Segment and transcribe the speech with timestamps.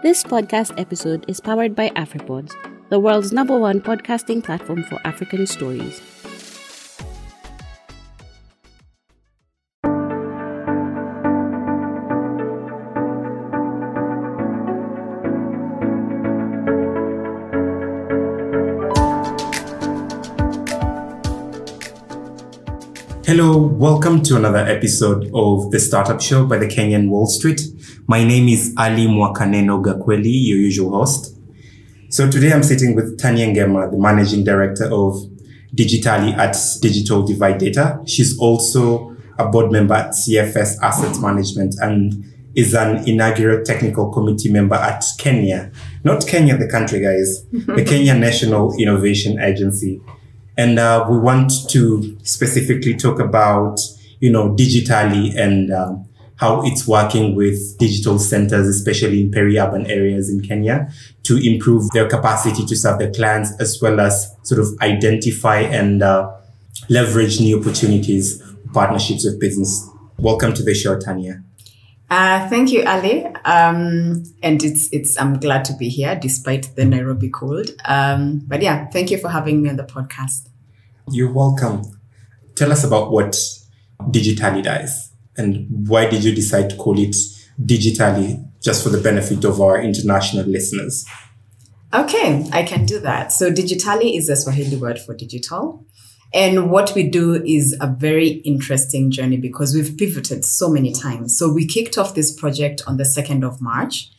[0.00, 2.54] This podcast episode is powered by AfriPods,
[2.88, 6.00] the world's number one podcasting platform for African stories.
[23.26, 27.60] Hello, welcome to another episode of The Startup Show by the Kenyan Wall Street.
[28.10, 31.36] My name is Ali Mwakaneno Gakweli, your usual host.
[32.08, 35.14] So today I'm sitting with Tanya Ngema, the managing director of
[35.74, 38.00] Digitally at Digital Divide Data.
[38.06, 42.24] She's also a board member at CFS Asset Management and
[42.54, 45.70] is an inaugural technical committee member at Kenya.
[46.02, 47.44] Not Kenya, the country, guys.
[47.52, 50.00] the Kenya National Innovation Agency.
[50.56, 53.80] And uh, we want to specifically talk about,
[54.20, 56.07] you know, digitally and um,
[56.38, 60.88] how it's working with digital centers, especially in peri-urban areas in Kenya,
[61.24, 66.02] to improve their capacity to serve their clients, as well as sort of identify and
[66.02, 66.32] uh,
[66.88, 68.40] leverage new opportunities,
[68.72, 69.88] partnerships with business.
[70.18, 71.42] Welcome to the show, Tanya.
[72.08, 73.26] Uh, thank you, Ali.
[73.44, 77.70] Um, and it's it's I'm glad to be here despite the Nairobi cold.
[77.84, 80.48] Um, but yeah, thank you for having me on the podcast.
[81.10, 81.82] You're welcome.
[82.54, 83.36] Tell us about what
[84.10, 85.07] Digitally does
[85.38, 87.16] and why did you decide to call it
[87.60, 91.04] Digitally just for the benefit of our international listeners?
[91.92, 93.32] Okay, I can do that.
[93.32, 95.84] So digitally is a Swahili word for digital.
[96.34, 101.36] And what we do is a very interesting journey because we've pivoted so many times.
[101.38, 104.10] So we kicked off this project on the 2nd of March.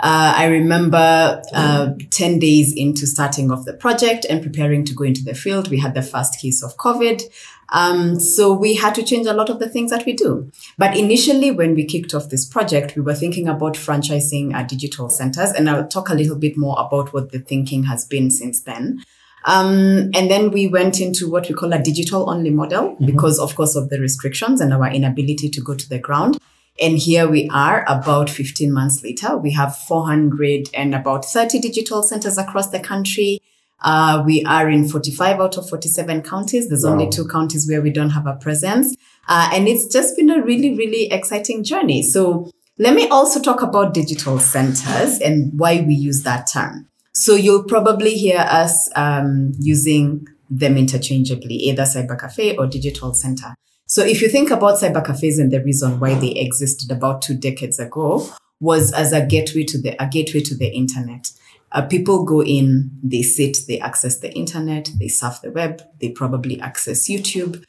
[0.00, 5.02] Uh, I remember uh, 10 days into starting off the project and preparing to go
[5.02, 7.22] into the field, we had the first case of COVID.
[7.70, 10.50] Um, so we had to change a lot of the things that we do.
[10.78, 15.08] But initially, when we kicked off this project, we were thinking about franchising our digital
[15.10, 15.52] centers.
[15.52, 19.04] And I'll talk a little bit more about what the thinking has been since then.
[19.44, 23.06] Um, and then we went into what we call a digital only model mm-hmm.
[23.06, 26.38] because, of course, of the restrictions and our inability to go to the ground.
[26.80, 29.36] And here we are about 15 months later.
[29.36, 33.40] We have 400 and about 30 digital centers across the country.
[33.80, 36.68] Uh, we are in 45 out of 47 counties.
[36.68, 36.92] There's wow.
[36.92, 38.96] only two counties where we don't have a presence.
[39.28, 42.02] Uh, and it's just been a really, really exciting journey.
[42.02, 46.88] So let me also talk about digital centers and why we use that term.
[47.12, 53.54] So you'll probably hear us um, using them interchangeably, either cyber cafe or digital center.
[53.86, 57.34] So if you think about cyber cafes and the reason why they existed about two
[57.34, 58.28] decades ago
[58.60, 61.30] was as a gateway to the a gateway to the internet.
[61.72, 66.08] Uh, people go in, they sit, they access the internet, they surf the web, they
[66.08, 67.62] probably access YouTube.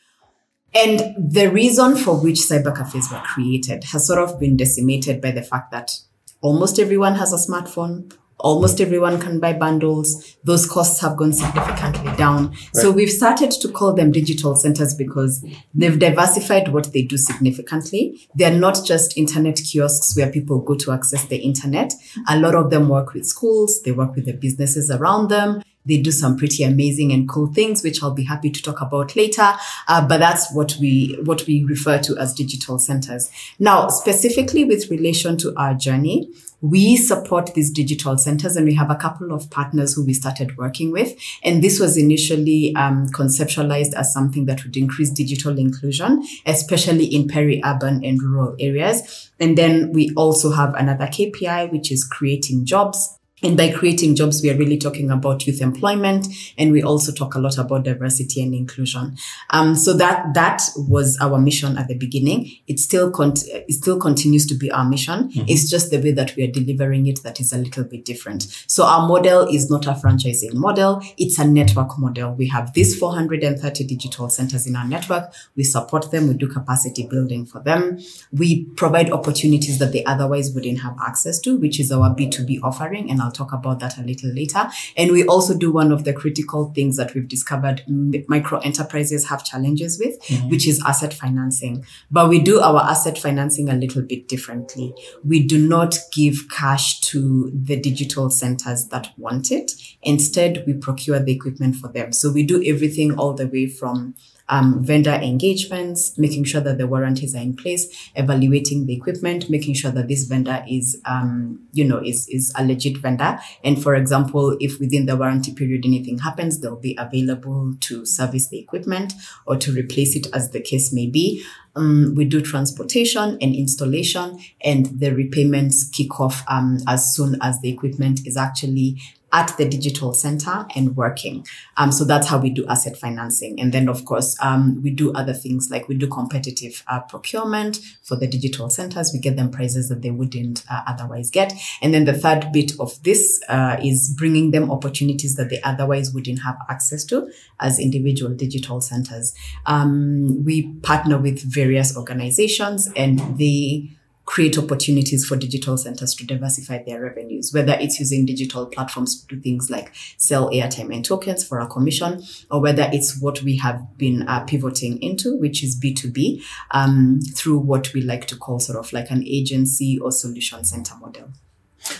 [0.73, 5.31] And the reason for which cyber cafes were created has sort of been decimated by
[5.31, 5.99] the fact that
[6.41, 8.13] almost everyone has a smartphone.
[8.39, 10.38] Almost everyone can buy bundles.
[10.44, 12.51] Those costs have gone significantly down.
[12.51, 12.57] Right.
[12.73, 18.27] So we've started to call them digital centers because they've diversified what they do significantly.
[18.35, 21.94] They're not just internet kiosks where people go to access the internet.
[22.27, 23.81] A lot of them work with schools.
[23.83, 25.61] They work with the businesses around them.
[25.89, 29.16] They do some pretty amazing and cool things, which I'll be happy to talk about
[29.16, 29.53] later.
[29.88, 33.29] Uh, but that's what we what we refer to as digital centers.
[33.59, 38.91] Now, specifically with relation to our journey, we support these digital centers and we have
[38.91, 41.17] a couple of partners who we started working with.
[41.44, 47.27] And this was initially um, conceptualized as something that would increase digital inclusion, especially in
[47.27, 49.31] peri-urban and rural areas.
[49.39, 54.41] And then we also have another KPI, which is creating jobs and by creating jobs,
[54.41, 56.27] we are really talking about youth employment,
[56.57, 59.16] and we also talk a lot about diversity and inclusion.
[59.51, 62.51] Um, so that that was our mission at the beginning.
[62.67, 65.29] It still con- it still continues to be our mission.
[65.29, 65.45] Mm-hmm.
[65.47, 68.44] It's just the way that we are delivering it that is a little bit different.
[68.67, 72.33] So our model is not a franchising model; it's a network model.
[72.33, 75.33] We have these 430 digital centers in our network.
[75.56, 76.27] We support them.
[76.27, 78.00] We do capacity building for them.
[78.31, 83.09] We provide opportunities that they otherwise wouldn't have access to, which is our B2B offering,
[83.09, 84.67] and I'll talk about that a little later.
[84.97, 89.45] And we also do one of the critical things that we've discovered micro enterprises have
[89.45, 90.49] challenges with, mm-hmm.
[90.49, 91.85] which is asset financing.
[92.09, 94.95] But we do our asset financing a little bit differently.
[95.23, 99.73] We do not give cash to the digital centers that want it.
[100.01, 102.11] Instead, we procure the equipment for them.
[102.11, 104.15] So we do everything all the way from
[104.50, 109.75] um, vendor engagements, making sure that the warranties are in place, evaluating the equipment, making
[109.75, 113.40] sure that this vendor is, um, you know, is, is a legit vendor.
[113.63, 118.50] And for example, if within the warranty period anything happens, they'll be available to service
[118.50, 119.13] the equipment
[119.46, 121.44] or to replace it as the case may be.
[121.75, 127.62] Um, we do transportation and installation, and the repayments kick off um, as soon as
[127.62, 129.00] the equipment is actually
[129.31, 131.45] at the digital center and working.
[131.77, 133.59] Um, so that's how we do asset financing.
[133.59, 137.79] And then, of course, um, we do other things like we do competitive uh, procurement
[138.01, 139.11] for the digital centers.
[139.13, 141.53] We get them prices that they wouldn't uh, otherwise get.
[141.81, 146.13] And then the third bit of this uh, is bringing them opportunities that they otherwise
[146.13, 149.33] wouldn't have access to as individual digital centers.
[149.65, 153.99] Um, we partner with various organizations and they
[154.29, 159.35] create opportunities for digital centers to diversify their revenues, whether it's using digital platforms to
[159.35, 162.21] do things like sell airtime and tokens for a commission,
[162.51, 167.57] or whether it's what we have been uh, pivoting into, which is B2B, um, through
[167.57, 171.31] what we like to call sort of like an agency or solution center model.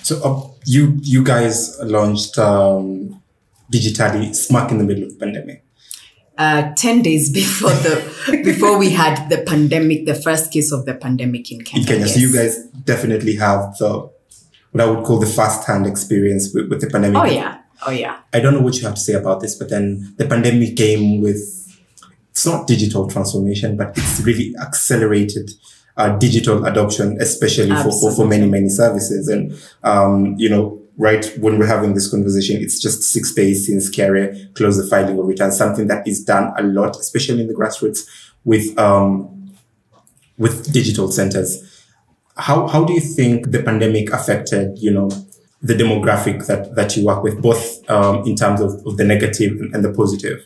[0.04, 3.20] So uh, you you guys launched um,
[3.74, 5.64] digitally smack in the middle of the pandemic
[6.40, 10.96] uh, 10 days before the before we had the pandemic the first case of the
[10.96, 11.82] pandemic in Kenya.
[11.82, 12.06] In Kenya.
[12.06, 12.14] Yes.
[12.16, 14.10] So you guys definitely have the
[14.72, 17.22] what I would call the first hand experience with, with the pandemic.
[17.22, 17.62] Oh yeah.
[17.86, 18.20] Oh yeah.
[18.34, 21.22] I don't know what you have to say about this, but then the pandemic came
[21.22, 21.38] with
[22.32, 25.52] it's not digital transformation, but it's really accelerated
[25.98, 29.28] uh, digital adoption, especially for, for, for many, many services.
[29.28, 33.90] And, um, you know, right when we're having this conversation, it's just six days since
[33.90, 37.54] KRA closed the filing of returns, something that is done a lot, especially in the
[37.54, 38.06] grassroots
[38.44, 39.50] with, um,
[40.38, 41.66] with digital centers.
[42.36, 45.10] How, how do you think the pandemic affected, you know,
[45.62, 49.58] the demographic that, that you work with, both um, in terms of, of the negative
[49.74, 50.46] and the positive?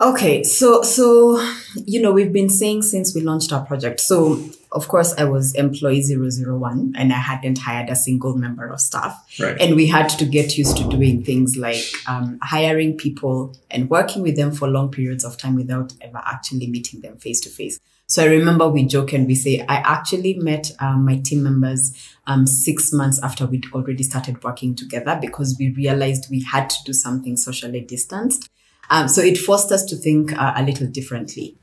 [0.00, 1.40] Okay, so so
[1.86, 4.00] you know we've been saying since we launched our project.
[4.00, 8.80] So of course I was employee 001 and I hadn't hired a single member of
[8.80, 9.16] staff.
[9.38, 9.58] Right.
[9.60, 14.22] And we had to get used to doing things like um, hiring people and working
[14.22, 17.78] with them for long periods of time without ever actually meeting them face to face.
[18.06, 21.94] So I remember we joke and we say, I actually met um, my team members
[22.26, 26.76] um, six months after we'd already started working together because we realized we had to
[26.84, 28.50] do something socially distanced.
[28.90, 31.56] Um, so it forced us to think uh, a little differently.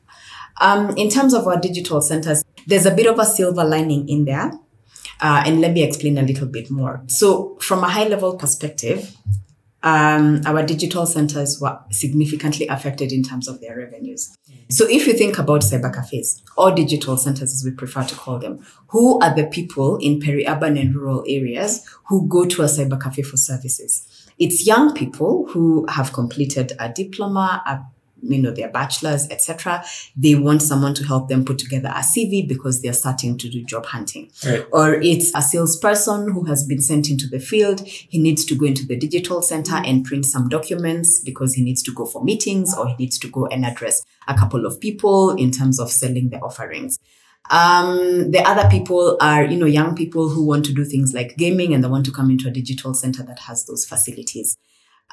[0.59, 4.25] Um, in terms of our digital centers, there's a bit of a silver lining in
[4.25, 4.51] there.
[5.19, 7.03] Uh, and let me explain a little bit more.
[7.07, 9.15] So, from a high level perspective,
[9.83, 14.35] um, our digital centers were significantly affected in terms of their revenues.
[14.69, 18.39] So, if you think about cyber cafes or digital centers, as we prefer to call
[18.39, 23.01] them, who are the people in peri-urban and rural areas who go to a cyber
[23.01, 24.07] cafe for services?
[24.39, 27.81] It's young people who have completed a diploma, a
[28.21, 29.83] you know their bachelors etc
[30.15, 33.63] they want someone to help them put together a cv because they're starting to do
[33.63, 34.65] job hunting right.
[34.71, 38.65] or it's a salesperson who has been sent into the field he needs to go
[38.65, 42.75] into the digital center and print some documents because he needs to go for meetings
[42.77, 46.29] or he needs to go and address a couple of people in terms of selling
[46.29, 46.99] the offerings
[47.49, 51.35] um, the other people are, you know, young people who want to do things like
[51.37, 54.57] gaming and they want to come into a digital center that has those facilities.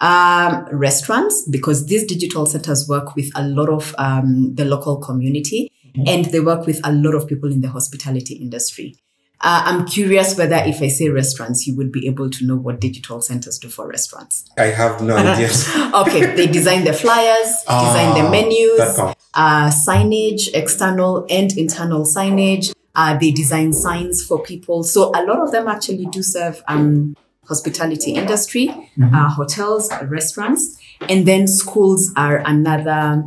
[0.00, 5.72] Um, restaurants, because these digital centers work with a lot of um, the local community
[5.98, 6.04] mm-hmm.
[6.06, 8.96] and they work with a lot of people in the hospitality industry.
[9.40, 12.80] Uh, I'm curious whether if I say restaurants, you would be able to know what
[12.80, 14.44] digital centers do for restaurants.
[14.58, 15.48] I have no idea.
[15.94, 18.98] okay, they design the flyers, design the ah, menus,
[19.34, 22.74] uh, signage, external and internal signage.
[22.96, 24.82] Uh, they design signs for people.
[24.82, 27.14] So a lot of them actually do serve um,
[27.48, 29.14] hospitality industry, mm-hmm.
[29.14, 30.78] uh, hotels, restaurants,
[31.08, 33.24] and then schools are another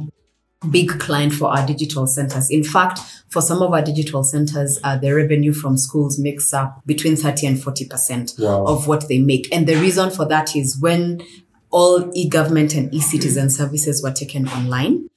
[0.70, 2.50] big client for our digital centers.
[2.51, 3.00] In fact,
[3.30, 7.48] for some of our digital centers, uh, the revenue from schools makes up between 30
[7.48, 8.66] and 40% wow.
[8.66, 9.54] of what they make.
[9.54, 11.22] And the reason for that is when
[11.72, 15.10] all e-government and e-citizen services were taken online,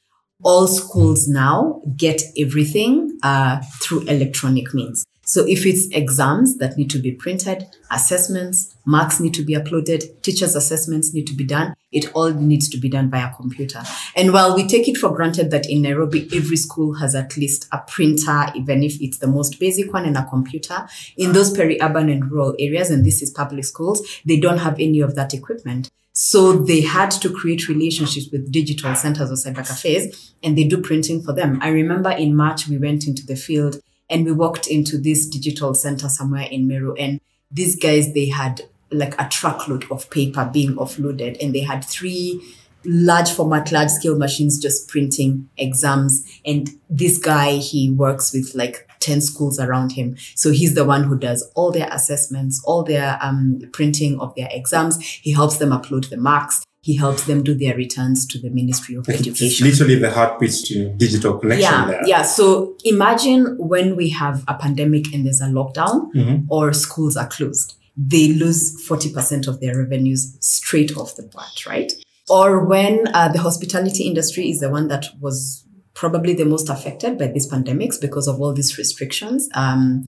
[0.42, 5.04] all schools now get everything uh, through electronic means.
[5.22, 10.22] So if it's exams that need to be printed, assessments, marks need to be uploaded,
[10.22, 13.82] teachers' assessments need to be done, it all needs to be done via computer.
[14.16, 17.68] And while we take it for granted that in Nairobi, every school has at least
[17.72, 20.86] a printer, even if it's the most basic one and a computer,
[21.16, 25.00] in those peri-urban and rural areas, and this is public schools, they don't have any
[25.00, 25.90] of that equipment.
[26.16, 30.80] So they had to create relationships with digital centers or cyber cafes and they do
[30.80, 31.58] printing for them.
[31.60, 35.74] I remember in March, we went into the field and we walked into this digital
[35.74, 38.62] center somewhere in Meru and these guys, they had
[38.94, 42.40] like a truckload of paper being offloaded and they had three
[42.86, 46.22] large format, large scale machines just printing exams.
[46.44, 50.16] And this guy, he works with like 10 schools around him.
[50.34, 54.48] So he's the one who does all their assessments, all their um, printing of their
[54.50, 55.00] exams.
[55.02, 56.62] He helps them upload the marks.
[56.82, 59.66] He helps them do their returns to the Ministry of Like it's Education.
[59.66, 62.02] literally the heartbeat to digital connection Yeah, there.
[62.06, 62.22] yeah.
[62.22, 66.44] So imagine when we have a pandemic and there's a lockdown Mhm.
[66.50, 71.92] or schools are closed, they lose 40% of their revenues straight off the bat, right?
[72.28, 77.18] Or when uh, the hospitality industry is the one that was probably the most affected
[77.18, 79.48] by these pandemics because of all these restrictions.
[79.54, 80.06] Um,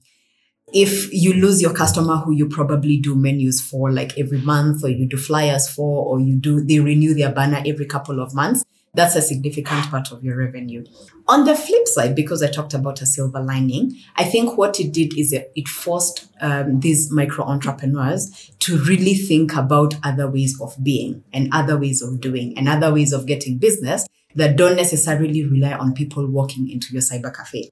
[0.73, 4.89] if you lose your customer who you probably do menus for like every month or
[4.89, 8.65] you do flyers for or you do they renew their banner every couple of months
[8.97, 10.83] that's a significant part of your revenue.
[11.27, 14.91] On the flip side because i talked about a silver lining i think what it
[14.93, 20.59] did is it it forced um, these micro entrepreneurs to really think about other ways
[20.61, 24.75] of being and other ways of doing and other ways of getting business that don't
[24.75, 27.69] necessarily rely on people walking into your cyber cafe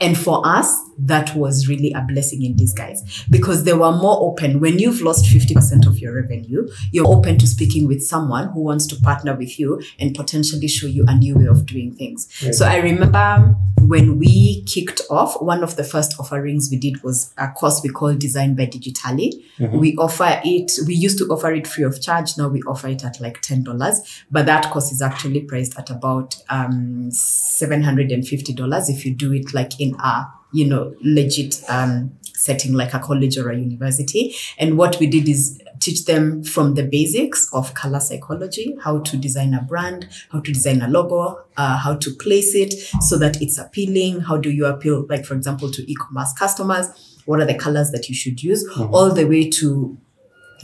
[0.00, 4.58] and for us, that was really a blessing in disguise because they were more open.
[4.60, 8.86] When you've lost 50% of your revenue, you're open to speaking with someone who wants
[8.88, 12.28] to partner with you and potentially show you a new way of doing things.
[12.56, 17.32] So I remember when we kicked off, one of the first offerings we did was
[17.36, 19.44] a course we call Design by Digitally.
[19.78, 22.36] We offer it, we used to offer it free of charge.
[22.38, 26.36] Now we offer it at like $10, but that course is actually priced at about
[26.48, 32.94] um, $750 if you do it like in a, you know, legit um, setting like
[32.94, 34.34] a college or a university.
[34.58, 39.16] And what we did is teach them from the basics of color psychology, how to
[39.16, 42.72] design a brand, how to design a logo, uh, how to place it
[43.02, 44.20] so that it's appealing.
[44.20, 47.20] How do you appeal, like, for example, to e-commerce customers?
[47.26, 48.66] What are the colors that you should use?
[48.92, 49.98] All the way to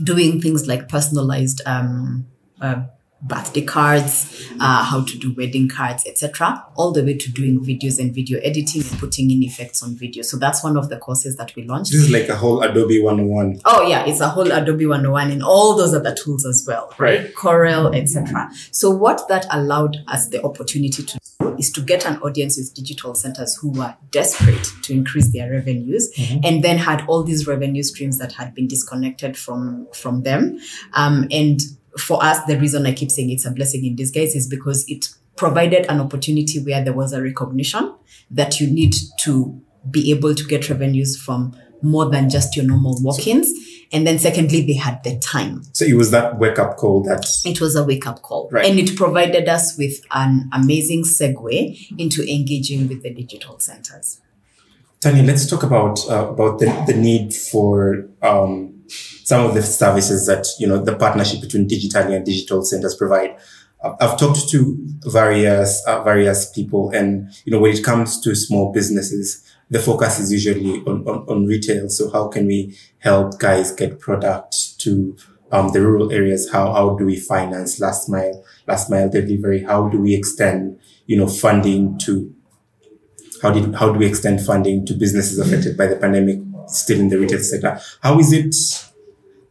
[0.02, 2.26] doing things like personalized um,
[2.60, 2.82] uh,
[3.22, 7.98] birthday cards, uh, how to do wedding cards, etc., all the way to doing videos
[7.98, 10.22] and video editing and putting in effects on video.
[10.22, 11.92] So that's one of the courses that we launched.
[11.92, 13.60] This is like a whole Adobe 101.
[13.64, 17.34] Oh yeah, it's a whole Adobe 101 and all those other tools as well, right?
[17.34, 18.50] Corel, etc.
[18.70, 22.72] So what that allowed us the opportunity to do is to get an audience with
[22.72, 26.10] digital centers who were desperate to increase their revenues
[26.42, 30.58] and then had all these revenue streams that had been disconnected from from them.
[30.94, 31.60] Um, and
[31.98, 35.08] for us, the reason I keep saying it's a blessing in disguise is because it
[35.36, 37.94] provided an opportunity where there was a recognition
[38.30, 42.96] that you need to be able to get revenues from more than just your normal
[43.02, 43.50] walk-ins.
[43.92, 45.64] And then secondly, they had the time.
[45.72, 48.48] So it was that wake up call that It was a wake-up call.
[48.52, 48.66] Right.
[48.66, 54.20] And it provided us with an amazing segue into engaging with the digital centers.
[55.00, 58.79] Tanya, let's talk about uh, about the, the need for um,
[59.24, 63.36] some of the services that you know the partnership between digitally and digital centers provide.
[63.82, 68.72] I've talked to various uh, various people, and you know when it comes to small
[68.72, 71.88] businesses, the focus is usually on, on, on retail.
[71.88, 75.16] So how can we help guys get product to
[75.50, 76.50] um, the rural areas?
[76.50, 79.64] How how do we finance last mile last mile delivery?
[79.64, 82.34] How do we extend you know funding to
[83.42, 87.08] how did how do we extend funding to businesses affected by the pandemic still in
[87.08, 87.80] the retail sector?
[88.02, 88.54] How is it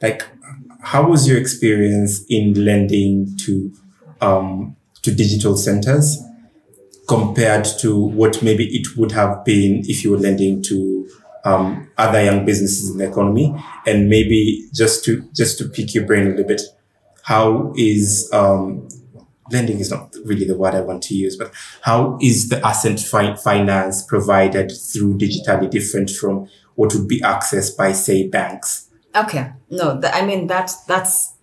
[0.01, 0.24] like
[0.82, 3.72] how was your experience in lending to
[4.22, 6.22] um, to digital centers
[7.08, 11.10] compared to what maybe it would have been if you were lending to
[11.46, 16.06] um, other young businesses in the economy and maybe just to just to pick your
[16.06, 16.62] brain a little bit
[17.24, 18.88] how is um,
[19.51, 21.51] lending is not really the word I want to use, but
[21.82, 26.48] how is the asset fi- finance provided through digitally different from
[26.79, 28.88] what would be accessed by, say, banks?
[29.13, 29.51] Okay.
[29.69, 31.33] No, th- I mean that's that's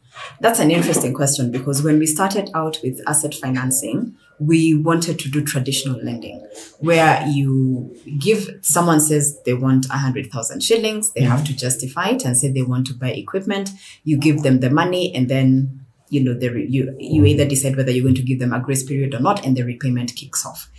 [0.41, 5.31] that's an interesting question because when we started out with asset financing, we wanted to
[5.31, 6.41] do traditional lending
[6.79, 11.53] where you give someone says they want a hundred thousand shillings, they have mm-hmm.
[11.53, 13.71] to justify it and say they want to buy equipment.
[14.05, 17.77] You give them the money and then you know the re- you you either decide
[17.77, 20.47] whether you're going to give them a grace period or not and the repayment kicks
[20.47, 20.71] off.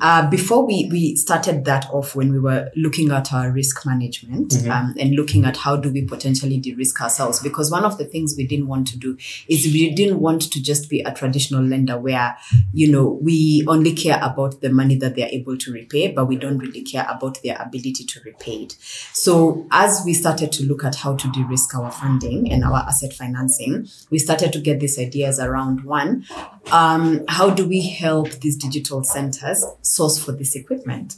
[0.00, 4.54] Uh, before we we started that off when we were looking at our risk management
[4.68, 8.34] um, and looking at how do we potentially de-risk ourselves because one of the things
[8.36, 9.16] we didn't want to do
[9.48, 12.36] is we didn't want to just be a traditional lender where
[12.72, 16.36] you know we only care about the money that they're able to repay but we
[16.36, 18.76] don't really care about their ability to repay it.
[19.12, 23.12] So as we started to look at how to de-risk our funding and our asset
[23.12, 26.24] financing we started to get these ideas around one
[26.70, 31.16] um, how do we help these digital centers source for this equipment?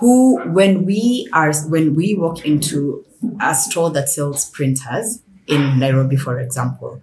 [0.00, 3.04] Who when we are when we walk into
[3.40, 7.02] a store that sells printers in nairobi for example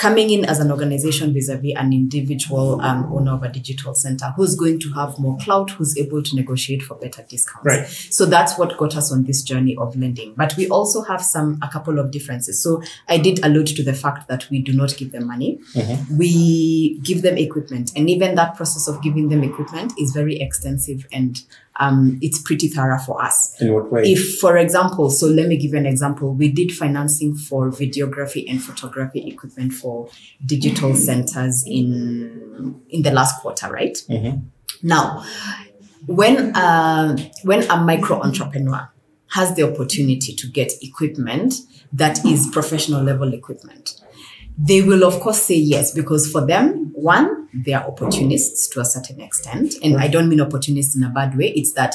[0.00, 4.54] coming in as an organization vis-a-vis an individual um, owner of a digital center who's
[4.56, 7.66] going to have more clout, who's able to negotiate for better discounts.
[7.66, 7.86] Right.
[7.86, 10.32] So that's what got us on this journey of lending.
[10.34, 12.62] But we also have some a couple of differences.
[12.62, 15.60] So I did allude to the fact that we do not give them money.
[16.16, 21.06] We give them equipment, and even that process of giving them equipment is very extensive
[21.12, 21.42] and
[21.80, 23.60] um, it's pretty thorough for us.
[23.60, 24.02] In what way?
[24.12, 26.34] If, for example, so let me give you an example.
[26.34, 30.08] We did financing for videography and photography equipment for
[30.44, 33.96] digital centers in in the last quarter, right?
[34.82, 35.24] Now,
[36.06, 38.90] when uh, when a micro entrepreneur
[39.28, 41.54] has the opportunity to get equipment
[41.92, 44.00] that is professional level equipment,
[44.62, 48.84] they will of course say yes because for them, one, they are opportunists to a
[48.84, 51.52] certain extent, and I don't mean opportunists in a bad way.
[51.56, 51.94] It's that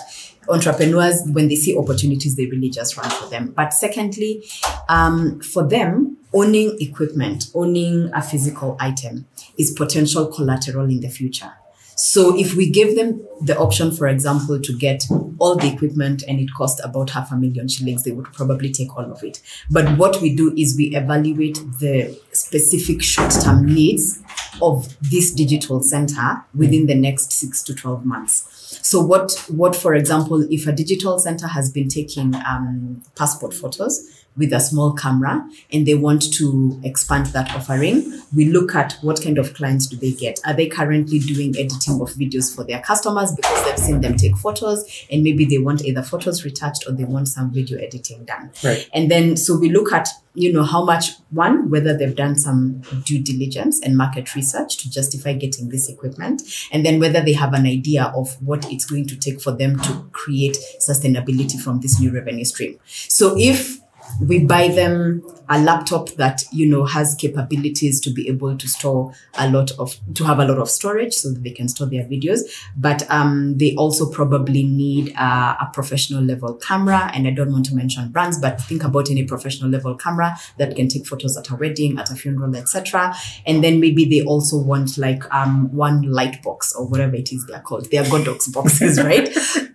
[0.50, 3.54] entrepreneurs, when they see opportunities, they really just run for them.
[3.56, 4.44] But secondly,
[4.90, 11.54] um, for them, owning equipment, owning a physical item, is potential collateral in the future.
[11.96, 15.04] So if we give them the option, for example, to get
[15.40, 18.96] all the equipment and it cost about half a million shillings, they would probably take
[18.98, 19.42] all of it.
[19.70, 24.22] But what we do is we evaluate the specific short-term needs
[24.62, 28.80] of this digital center within the next six to 12 months.
[28.82, 34.15] So what, what, for example, if a digital center has been taking um, passport photos,
[34.38, 39.22] with a small camera and they want to expand that offering, we look at what
[39.22, 40.40] kind of clients do they get.
[40.46, 44.36] Are they currently doing editing of videos for their customers because they've seen them take
[44.38, 48.52] photos and maybe they want either photos retouched or they want some video editing done.
[48.64, 48.90] Right.
[48.94, 52.82] And then so we look at you know how much one whether they've done some
[53.06, 57.54] due diligence and market research to justify getting this equipment and then whether they have
[57.54, 62.00] an idea of what it's going to take for them to create sustainability from this
[62.02, 63.80] new revenue stream so if
[64.22, 69.14] we buy them a laptop that you know has capabilities to be able to store
[69.38, 72.04] a lot of to have a lot of storage so that they can store their
[72.06, 72.42] videos.
[72.76, 77.12] But um, they also probably need a professional level camera.
[77.14, 80.76] And i don't want to mention brands but think about any professional level camera that
[80.76, 83.14] can take photos at a wedding at a funeral etc
[83.46, 87.46] and then maybe they also want like um, one light box or whatever it is
[87.46, 87.90] they're called.
[87.92, 89.30] They're godox boxes right?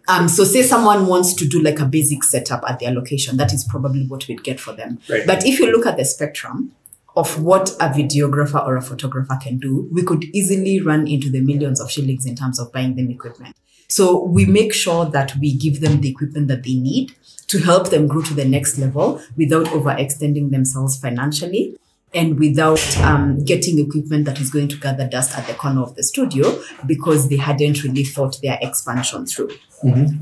[0.09, 3.53] Um, so say someone wants to do like a basic setup at their location that
[3.53, 5.27] is probably what we'd get for them Right.
[5.27, 6.73] but if you look at the spectrum
[7.17, 11.41] of what a videographer or a photographer can do, we could easily run into the
[11.41, 13.57] millions of shillings in terms of buying them equipment.
[13.89, 17.13] So we make sure that we give them the equipment that they need
[17.49, 21.77] to help them grow to the next level without overextending themselves financially
[22.13, 25.95] and without um, getting equipment that is going to gather dust at the corner of
[25.95, 29.51] the studio because they hadn't really thought their expansion through.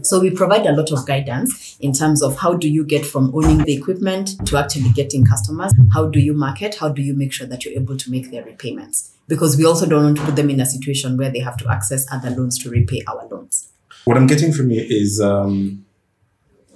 [0.03, 3.35] So we provide a lot of guidance in terms of how do you get from
[3.35, 5.72] owning the equipment to actually getting customers?
[5.92, 6.77] How do you market?
[6.77, 9.14] How do you make sure that you're able to make their repayments?
[9.27, 11.68] Because we also don't want to put them in a situation where they have to
[11.68, 13.70] access other loans to repay our loans.
[14.05, 15.85] what I'm getting from you is um,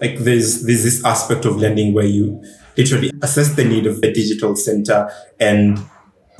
[0.00, 2.42] like there's there's this aspect of lending where you
[2.76, 5.78] literally assess the need of the digital center and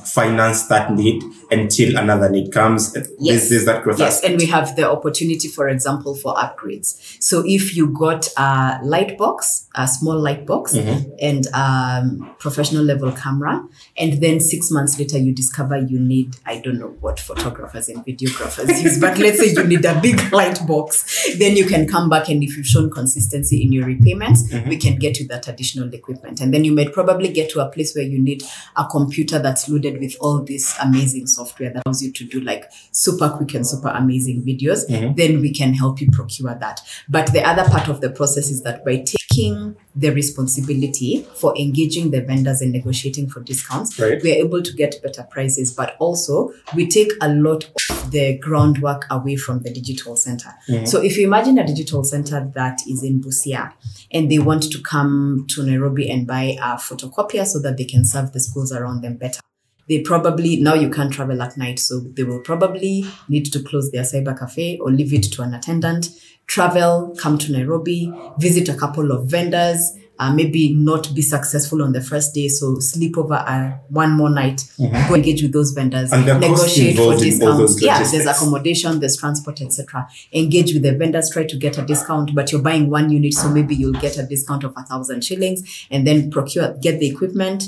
[0.05, 2.93] finance that need until another need comes.
[2.93, 4.31] There's, there's that growth Yes, aspect.
[4.31, 7.21] and we have the opportunity, for example, for upgrades.
[7.21, 13.11] So if you got a light box, a small light box, and um, professional level
[13.11, 13.63] camera,
[13.97, 18.05] and then six months later you discover you need, I don't know what photographers and
[18.05, 22.09] videographers use, but let's say you need a big light box, then you can come
[22.09, 25.91] back and if you've shown consistency in your repayments, we can get you that additional
[25.93, 26.41] equipment.
[26.41, 28.43] And then you might probably get to a place where you need
[28.75, 32.71] a computer that's loaded with all this amazing software that allows you to do like
[32.91, 35.13] super quick and super amazing videos, mm-hmm.
[35.15, 36.81] then we can help you procure that.
[37.09, 42.11] But the other part of the process is that by taking the responsibility for engaging
[42.11, 44.21] the vendors and negotiating for discounts, Right.
[44.21, 45.71] we are able to get better prices.
[45.71, 50.49] But also, we take a lot of the groundwork away from the digital center.
[50.69, 50.85] Mm-hmm.
[50.85, 53.73] So, if you imagine a digital center that is in Busia
[54.11, 58.05] and they want to come to Nairobi and buy a photocopier so that they can
[58.05, 59.39] serve the schools around them better
[59.89, 63.91] they probably now you can't travel at night so they will probably need to close
[63.91, 66.09] their cyber cafe or leave it to an attendant.
[66.47, 71.91] Travel come to nairobi visit a couple of vendors uh, maybe not be successful on
[71.91, 74.61] the first day so sleep over uh, one more night.
[74.77, 76.11] Go engage with those vendors.
[76.11, 77.81] And there are costs negotiate for involved in all discounts.
[77.83, 82.35] Yeah there's accommodation there's transport etc engage with the vendors try to get a discount
[82.35, 85.87] but you're buying one unit so maybe you'll get a discount of a thousand shillings
[85.89, 87.63] and then procure get the equipment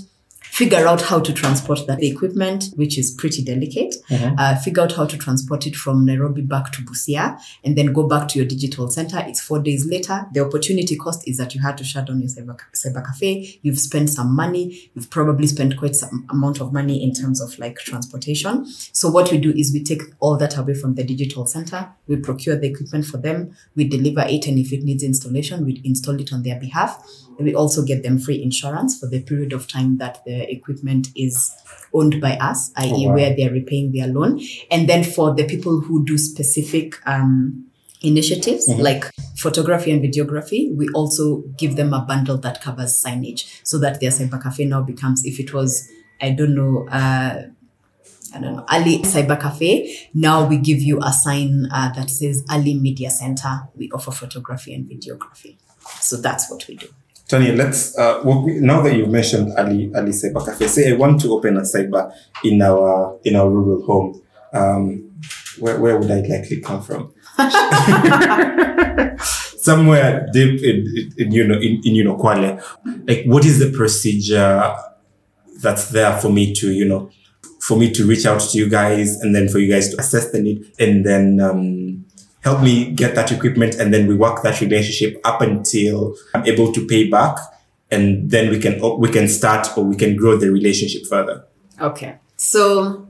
[0.55, 3.93] figure out how to transport that equipment, which is pretty delicate.
[4.37, 8.07] Uh, figure out how to transport it from Nairobi back to Busia and then go
[8.07, 9.21] back to your digital center.
[9.27, 10.25] It's four days later.
[10.31, 13.59] The opportunity cost is that you had to shut down your cyber, cyber cafe.
[13.63, 14.89] You've spent some money.
[14.93, 18.65] You've probably spent quite some amount of money in terms of like transportation.
[18.65, 21.89] So what we do is we take all that away from the digital center.
[22.07, 23.53] We procure the equipment for them.
[23.75, 24.47] We deliver it.
[24.47, 27.05] And if it needs installation, we install it on their behalf.
[27.37, 31.07] And we also get them free insurance for the period of time that the equipment
[31.15, 31.51] is
[31.93, 33.15] owned by us, i.e., Oh, wow.
[33.15, 34.39] where they're repaying their loan.
[34.71, 37.65] And then for the people who do specific um,
[38.01, 39.05] initiatives like
[39.37, 44.11] photography and videography, we also give them a bundle that covers signage so that their
[44.11, 45.89] cyber cafe now becomes, if it was,
[46.21, 47.43] I don't know, uh,
[48.33, 50.09] I don't know, Ali Cyber Cafe.
[50.13, 53.69] Now we give you a sign uh, that says Ali Media Center.
[53.75, 55.55] We offer photography and videography.
[56.01, 56.87] So that's what we do.
[57.27, 61.33] Tony, let's uh, now that you've mentioned Ali Ali Cyber Cafe, say I want to
[61.33, 64.21] open a cyber in our in our rural home.
[64.53, 65.11] Um,
[65.59, 67.13] where where would I likely come from?
[69.17, 72.61] Somewhere deep in, in, in you know in, in you know Kwale.
[73.07, 74.75] Like, what is the procedure
[75.61, 77.09] that's there for me to you know
[77.61, 80.29] for me to reach out to you guys and then for you guys to assess
[80.31, 82.04] the need and then um,
[82.45, 86.71] help me get that equipment and then we work that relationship up until I'm able
[86.73, 87.37] to pay back
[87.89, 91.43] and then we can we can start or we can grow the relationship further.
[91.81, 92.19] Okay.
[92.37, 93.07] So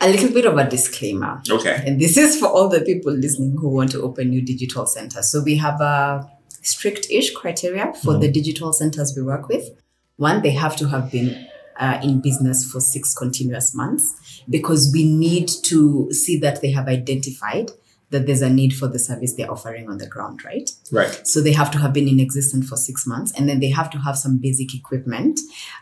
[0.00, 1.40] a little bit of a disclaimer.
[1.48, 1.80] Okay.
[1.86, 5.30] And this is for all the people listening who want to open new digital centers.
[5.30, 6.28] So we have a
[6.62, 8.20] strict-ish criteria for mm-hmm.
[8.20, 9.70] the digital centers we work with.
[10.16, 11.46] One, they have to have been
[11.80, 16.86] uh, in business for six continuous months because we need to see that they have
[16.86, 17.72] identified
[18.10, 20.68] that there's a need for the service they're offering on the ground, right?
[20.90, 21.26] Right.
[21.26, 23.88] So they have to have been in existence for six months, and then they have
[23.90, 25.38] to have some basic equipment,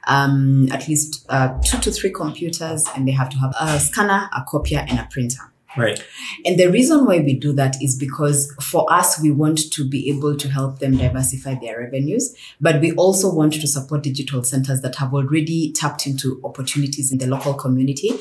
[0.07, 4.29] um, at least uh, two to three computers, and they have to have a scanner,
[4.37, 5.53] a copier, and a printer.
[5.77, 6.03] Right.
[6.45, 10.09] And the reason why we do that is because for us, we want to be
[10.09, 14.81] able to help them diversify their revenues, but we also want to support digital centers
[14.81, 18.13] that have already tapped into opportunities in the local community.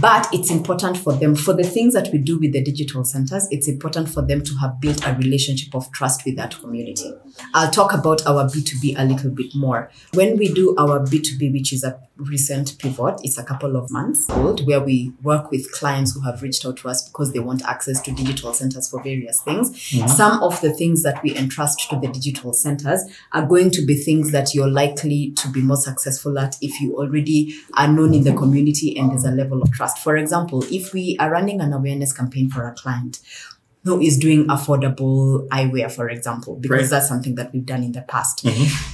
[0.00, 3.48] But it's important for them, for the things that we do with the digital centers,
[3.50, 7.12] it's important for them to have built a relationship of trust with that community.
[7.54, 9.90] I'll talk about our B2B a little bit more.
[10.14, 14.28] When we do our B2B, which is a recent pivot, it's a couple of months
[14.30, 17.62] old, where we work with clients who have reached out to us because they want
[17.64, 19.70] access to digital centers for various things.
[19.70, 20.08] Mm-hmm.
[20.08, 23.94] Some of the things that we entrust to the digital centers are going to be
[23.94, 28.24] things that you're likely to be more successful at if you already are known in
[28.24, 29.98] the community and there's a level of trust.
[29.98, 33.20] For example, if we are running an awareness campaign for a client
[33.86, 36.90] who is doing affordable eyewear, for example, because Right.
[36.90, 38.44] that's something that we've done in the past.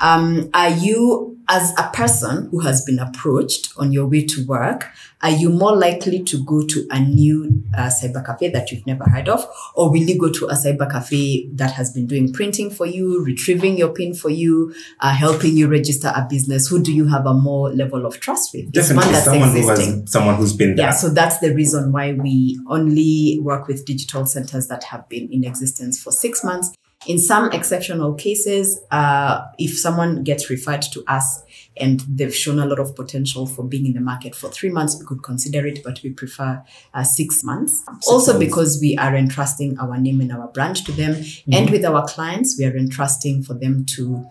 [0.03, 4.89] Um, are you, as a person who has been approached on your way to work,
[5.23, 9.05] are you more likely to go to a new uh, cyber cafe that you've never
[9.05, 12.71] heard of, or will you go to a cyber cafe that has been doing printing
[12.71, 16.67] for you, retrieving your pin for you, uh, helping you register a business?
[16.69, 18.73] Who do you have a more level of trust with?
[18.73, 20.01] Definitely someone who existing.
[20.01, 20.87] has someone who's been there.
[20.87, 25.29] Yeah, so that's the reason why we only work with digital centers that have been
[25.33, 26.73] in existence for six months.
[27.07, 31.43] In some exceptional cases, uh, if someone gets referred to us
[31.77, 34.97] and they've shown a lot of potential for being in the market for three months,
[34.99, 36.63] we could consider it, but we prefer
[36.95, 37.83] uh, six months.
[38.09, 38.47] also, months.
[38.47, 42.57] because we are entrusting our name and our brand to them, and with our clients,
[42.59, 44.25] we are entrusting for them to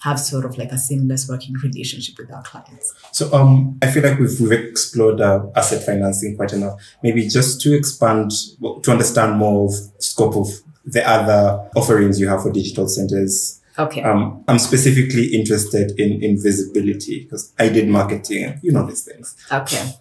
[0.00, 2.94] have sort of like a seamless working relationship with our clients.
[3.12, 6.80] So um, I feel like we've, we've explored uh, asset financing quite enough.
[7.02, 10.48] Maybe just to expand, to understand more of scope of
[10.92, 13.60] the other offerings you have for digital centers.
[13.78, 14.02] Okay.
[14.02, 19.36] Um, I'm specifically interested in, in visibility because I did marketing, you know these things.
[19.52, 19.92] Okay.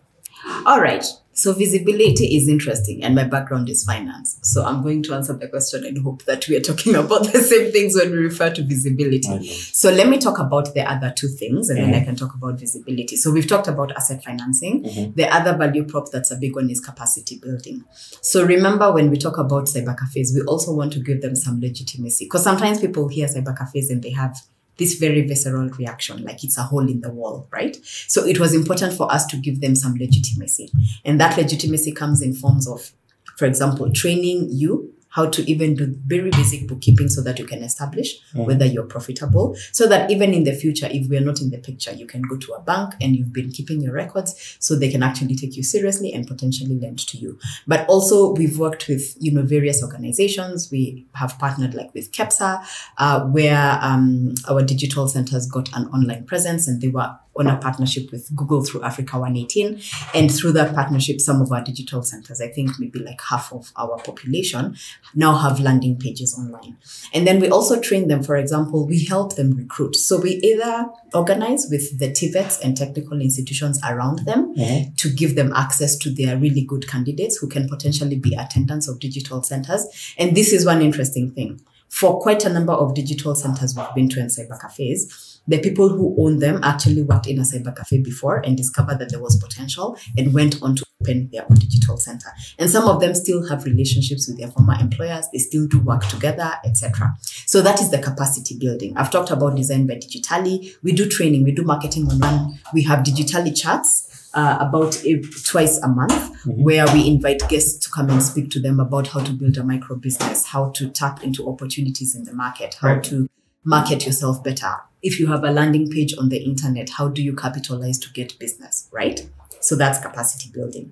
[0.65, 1.05] All right.
[1.37, 4.39] So visibility is interesting, and my background is finance.
[4.41, 7.39] So I'm going to answer the question and hope that we are talking about the
[7.39, 9.47] same things when we refer to visibility.
[9.47, 12.59] So let me talk about the other two things, and then I can talk about
[12.59, 13.15] visibility.
[13.17, 14.83] So we've talked about asset financing.
[14.83, 15.13] Mm-hmm.
[15.13, 17.85] The other value prop that's a big one is capacity building.
[18.21, 21.61] So remember when we talk about cyber cafes, we also want to give them some
[21.61, 24.35] legitimacy because sometimes people hear cyber cafes and they have
[24.77, 27.77] this very visceral reaction, like it's a hole in the wall, right?
[28.07, 30.69] So it was important for us to give them some legitimacy.
[31.03, 32.91] And that legitimacy comes in forms of,
[33.37, 37.63] for example, training you how to even do very basic bookkeeping so that you can
[37.63, 39.57] establish whether you're profitable.
[39.71, 42.37] So that even in the future, if we're not in the picture, you can go
[42.37, 45.63] to a bank and you've been keeping your records so they can actually take you
[45.63, 47.39] seriously and potentially lend to you.
[47.65, 50.69] But also we've worked with, you know, various organizations.
[50.71, 52.63] We have partnered like with KEPSA,
[52.99, 57.57] uh, where um, our digital centers got an online presence and they were on a
[57.57, 59.81] partnership with Google through Africa 118.
[60.13, 63.71] And through that partnership, some of our digital centers, I think maybe like half of
[63.75, 64.75] our population,
[65.15, 66.77] now have landing pages online.
[67.13, 69.95] And then we also train them, for example, we help them recruit.
[69.95, 74.95] So we either organize with the TVETs and technical institutions around them Mhm.
[74.97, 78.99] to give them access to their really good candidates who can potentially be attendants of
[78.99, 79.85] digital centers.
[80.17, 81.61] And this is one interesting thing.
[81.89, 85.89] For quite a number of digital centers we've been to and cyber cafes, the people
[85.89, 89.35] who own them actually worked in a cyber cafe before and discovered that there was
[89.41, 92.29] potential and went on to open their own digital center.
[92.57, 96.03] And some of them still have relationships with their former employers, they still do work
[96.07, 97.15] together, etc.
[97.45, 98.97] So that is the capacity building.
[98.97, 100.75] I've talked about design by digitally.
[100.83, 102.59] We do training, we do marketing online.
[102.73, 107.91] We have digitally chats uh, about a, twice a month where we invite guests to
[107.91, 111.23] come and speak to them about how to build a micro business, how to tap
[111.23, 113.03] into opportunities in the market, how Right.
[113.05, 113.29] to
[113.63, 114.73] market yourself better.
[115.07, 118.37] If you have a landing page on the internet, how do you capitalize to get
[118.39, 119.25] business, right?
[119.61, 120.91] So that's capacity building.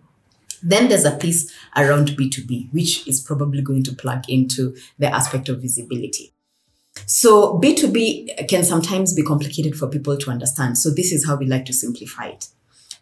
[0.64, 5.50] Then there's a piece around B2B, which is probably going to plug into the aspect
[5.50, 6.34] of visibility.
[7.06, 10.78] So B2B can sometimes be complicated for people to understand.
[10.78, 12.48] So this is how we like to simplify it.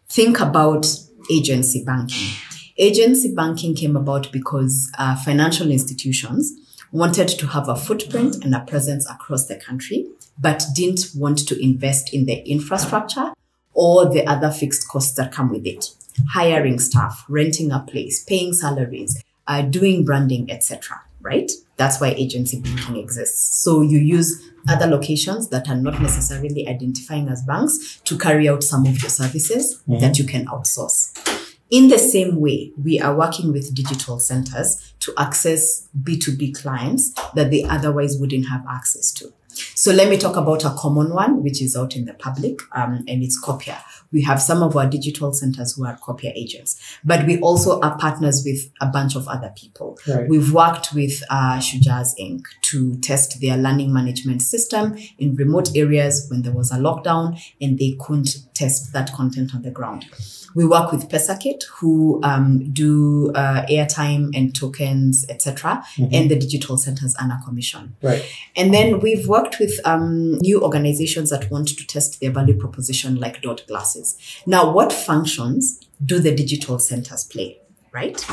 [0.08, 0.84] Think about
[1.30, 2.34] agency banking.
[2.76, 6.52] Agency banking came about because uh, financial institutions
[6.90, 11.62] wanted to have a footprint and a presence across the country, but didn't want to
[11.62, 13.32] invest in the infrastructure
[13.72, 15.90] or the other fixed costs that come with it.
[16.30, 21.02] Hiring staff, renting a place, paying salaries, uh, doing branding, etc.
[21.20, 21.50] Right?
[21.76, 23.62] That's why agency banking exists.
[23.62, 28.62] So you use other locations that are not necessarily identifying as banks to carry out
[28.62, 31.50] some of your services that you can outsource.
[31.70, 37.50] In the same way, we are working with digital centers to access B2B clients that
[37.50, 39.32] they otherwise wouldn't have access to.
[39.74, 43.04] So let me talk about a common one, which is out in the public, um,
[43.08, 43.82] and it's Copia.
[44.12, 47.98] We have some of our digital centers who are Copia agents, but we also are
[47.98, 49.98] partners with a bunch of other people.
[50.06, 50.28] Right.
[50.28, 52.44] We've worked with uh, Shujaz Inc.
[52.62, 57.78] to test their learning management system in remote areas when there was a lockdown and
[57.78, 60.06] they couldn't test that content on the ground.
[60.54, 66.76] We work with PesaKit, who um, do uh, airtime and tokens, etc., and the digital
[66.76, 67.96] centers earn a commission.
[68.00, 68.24] Right.
[68.56, 73.16] And then we've worked with um, new organizations that want to test their value proposition,
[73.16, 74.16] like Dot Glasses.
[74.46, 77.58] Now, what functions do the digital centers play?
[77.92, 78.24] Right?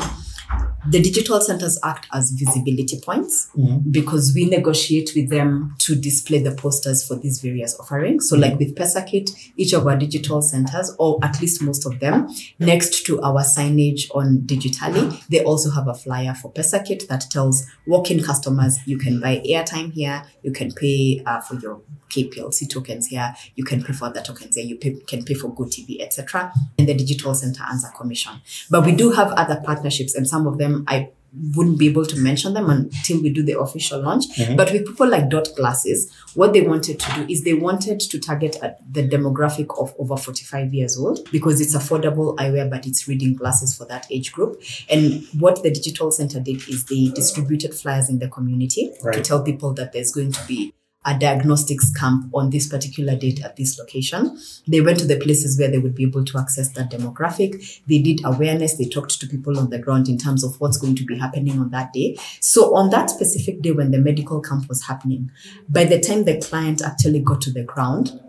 [0.88, 3.50] The digital centers act as visibility points
[3.90, 8.28] because we negotiate with them to display the posters for these various offerings.
[8.28, 12.28] So, like with PesaKit, each of our digital centers, or at least most of them,
[12.58, 17.66] next to our signage on digitally, they also have a flyer for PesaKit that tells
[17.86, 23.06] walk-in customers you can buy airtime here, you can pay uh, for your KPLC tokens
[23.06, 26.52] here, you can pay for other tokens here, you pay, can pay for GoTV, etc.
[26.78, 28.32] And the digital center earns a commission.
[28.70, 31.10] But we do have other partnerships, and some of them I
[31.54, 34.28] wouldn't be able to mention them until we do the official launch.
[34.36, 34.56] Mm-hmm.
[34.56, 38.18] But with people like Dot Glasses, what they wanted to do is they wanted to
[38.18, 38.58] target
[38.90, 43.74] the demographic of over 45 years old because it's affordable eyewear, but it's reading glasses
[43.74, 44.62] for that age group.
[44.90, 49.42] And what the digital center did is they distributed flyers in the community to tell
[49.42, 53.78] people that there's going to be a diagnostics camp on this particular date at this
[53.78, 54.38] location.
[54.68, 57.80] They went to the places where they would be able to access that demographic.
[57.86, 58.76] They did awareness.
[58.76, 61.58] They talked to people on the ground in terms of what's going to be happening
[61.58, 62.16] on that day.
[62.40, 65.30] So on that specific day when the medical camp was happening,
[65.68, 68.20] by the time the client actually got to the ground,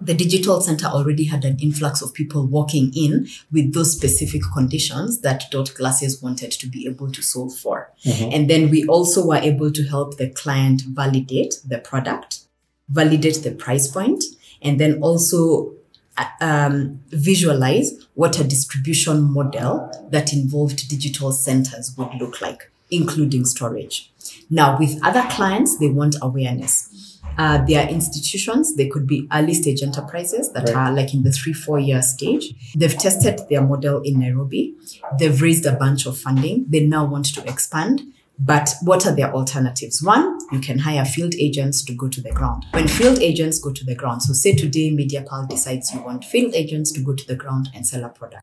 [0.00, 5.20] the digital center already had an influx of people walking in with those specific conditions
[5.20, 7.90] that Dot Glasses wanted to be able to solve for.
[8.32, 12.40] And then we also were able to help the client validate the product,
[12.88, 14.24] validate the price point,
[14.62, 15.74] and then also
[16.16, 23.44] uh, um, visualize what a distribution model that involved digital centers would look like, including
[23.44, 24.12] storage.
[24.48, 27.13] Now, with other clients, they want awareness.
[27.36, 30.76] Uh, are institutions, they could be early stage enterprises that Right.
[30.76, 32.54] are like in the three, four year stage.
[32.76, 34.74] They've tested their model in Nairobi.
[35.18, 36.66] They've raised a bunch of funding.
[36.68, 38.02] They now want to expand.
[38.38, 40.02] But what are their alternatives?
[40.02, 42.66] One, you can hire field agents to go to the ground.
[42.72, 46.52] When field agents go to the ground, so say today MediaPal decides you want field
[46.54, 48.42] agents to go to the ground and sell a product.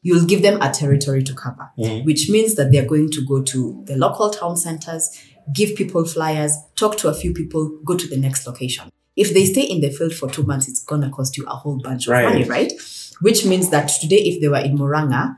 [0.00, 1.70] You'll give them a territory to cover,
[2.04, 5.10] which means that they're going to go to the local town centers,
[5.52, 8.90] give people flyers, talk to a few people, go to the next location.
[9.16, 11.50] If they stay in the field for two months, it's going to cost you a
[11.56, 12.24] whole bunch of Right.
[12.24, 12.72] money, right?
[13.20, 15.36] Which means that today, if they were in Murang'a,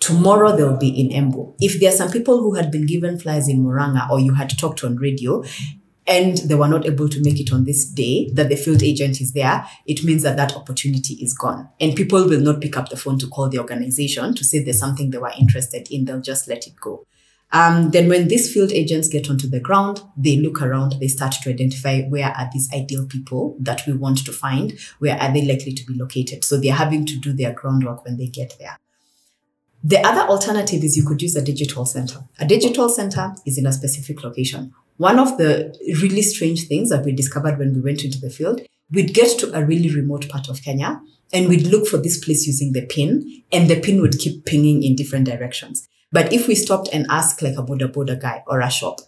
[0.00, 1.54] tomorrow they'll be in Embu.
[1.60, 4.58] If there are some people who had been given flyers in Murang'a or you had
[4.58, 5.42] talked on radio,
[6.06, 9.20] and they were not able to make it on this day that the field agent
[9.20, 11.68] is there, it means that that opportunity is gone.
[11.80, 14.80] And people will not pick up the phone to call the organization to say there's
[14.80, 16.04] something they were interested in.
[16.04, 17.06] They'll just let it go.
[17.52, 21.34] Um, then when these field agents get onto the ground, they look around, they start
[21.42, 25.44] to identify where are these ideal people that we want to find, where are they
[25.44, 26.44] likely to be located.
[26.44, 28.78] So they're having to do their groundwork when they get there.
[29.84, 32.20] The other alternative is you could use a digital center.
[32.38, 34.72] A digital center is in a specific location.
[34.96, 38.62] One of the really strange things that we discovered when we went into the field,
[38.90, 42.46] we'd get to a really remote part of Kenya and we'd look for this place
[42.46, 45.88] using the pin and the pin would keep pinging in different directions.
[46.12, 49.00] But if we stopped and asked like a boda boda guy or a shop,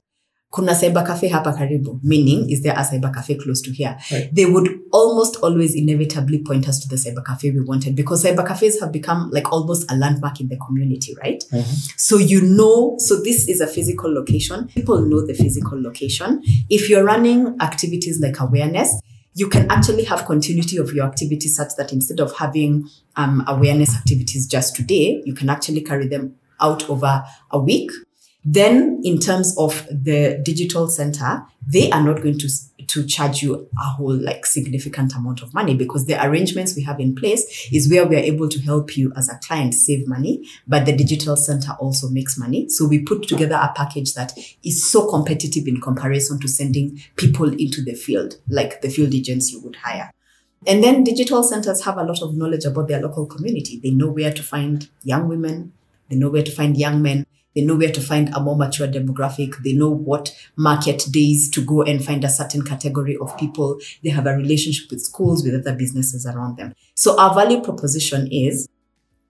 [0.55, 3.99] kuna cyber cafe hapa karibu, meaning is there a cyber cafe close to here?
[4.11, 4.31] Right.
[4.33, 8.47] They would almost always inevitably point us to the cyber cafe we wanted because cyber
[8.47, 11.43] cafes have become like almost a landmark in the community, right?
[11.97, 14.69] So you know, so this is a physical location.
[14.69, 16.41] People know the physical location.
[16.71, 18.95] If you're running activities like awareness,
[19.35, 23.97] you can actually have continuity of your activities such that instead of having um, awareness
[23.97, 27.91] activities just today, you can actually carry them out over a week.
[28.47, 32.49] Then, in terms of the digital center, they are not going to
[32.89, 37.01] to charge you a whole like significant amount of money because the arrangements we have
[37.01, 40.47] in place is where we are able to help you as a client save money,
[40.67, 42.69] but the digital center also makes money.
[42.69, 47.53] So we put together a package that is so competitive in comparison to sending people
[47.53, 50.11] into the field, like the field agents you would hire.
[50.67, 53.79] And then digital centers have a lot of knowledge about their local community.
[53.83, 55.73] They know where to find young women,
[56.15, 58.89] they know where to find young men, they know where to find a more mature
[58.89, 59.63] demographic.
[59.63, 63.79] They know what market days to go and find a certain category of people.
[64.03, 66.75] They have a relationship with schools, with other businesses around them.
[66.95, 68.69] So our value proposition is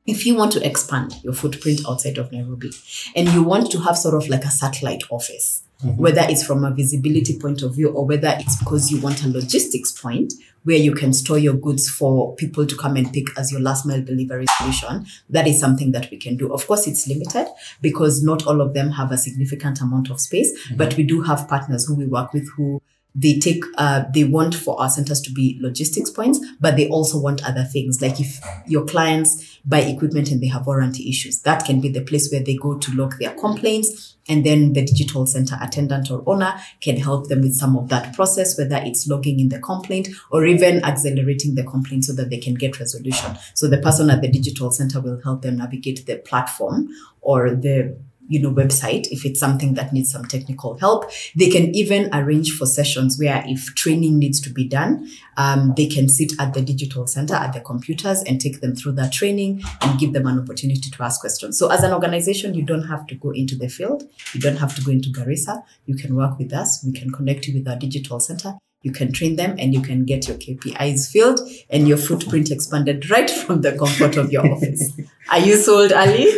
[0.06, 2.70] if you want to expand your footprint outside of Nairobi
[3.16, 6.00] and you want to have sort of like a satellite office, Mm-hmm.
[6.00, 9.28] whether it's from a visibility point of view or whether it's because you want a
[9.28, 13.52] logistics point where you can store your goods for people to come and pick as
[13.52, 16.50] your last mile delivery solution, that is something that we can do.
[16.52, 17.48] Of course, it's limited
[17.82, 20.76] because not all of them have a significant amount of space, mm-hmm.
[20.76, 22.80] but we do have partners who we work with who
[23.14, 27.18] they take uh, they want for our centers to be logistics points but they also
[27.18, 28.02] want other things.
[28.02, 32.02] Like if your clients buy equipment and they have warranty issues that can be the
[32.02, 36.22] place where they go to log their complaints and then the digital center attendant or
[36.26, 40.08] owner can help them with some of that process whether it's logging in the complaint
[40.30, 43.36] or even accelerating the complaint so that they can get resolution.
[43.54, 46.88] So the person at the digital center will help them navigate the platform
[47.20, 47.96] or the
[48.28, 52.50] you know website if it's something that needs some technical help they can even arrange
[52.52, 55.06] for sessions where if training needs to be done
[55.36, 58.92] um, they can sit at the digital center at the computers and take them through
[58.92, 61.58] that training and give them an opportunity to ask questions.
[61.58, 64.04] So as an organization you don't have to go into the field.
[64.32, 65.62] You don't have to go into garissa.
[65.86, 66.84] You can work with us.
[66.84, 68.54] We can connect you with our digital center.
[68.82, 73.08] You can train them and you can get your KPIs filled and your footprint expanded
[73.10, 74.92] right from the comfort of your office.
[75.30, 76.30] Are you sold, Ali?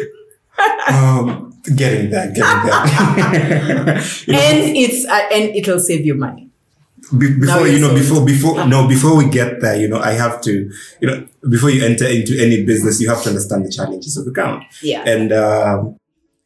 [0.89, 4.03] um, getting that, getting that.
[4.27, 6.51] You know, and it's uh, and it'll save you money.
[7.17, 10.41] Be- before you're know before before no before we get there you know i have
[10.41, 10.69] to
[11.01, 14.25] you know before you enter into any business you have to understand the challenges of
[14.25, 15.05] the ground Yeah.
[15.07, 16.01] and um,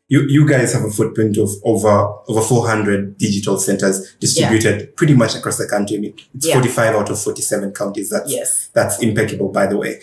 [0.08, 5.34] you you guys have a footprint of over over 400 digital centers distributed pretty much
[5.34, 6.54] across the country I mean, it's Yeah.
[6.54, 8.68] 45 out of 47 counties that's Yes.
[8.74, 10.00] that's impeccable by the way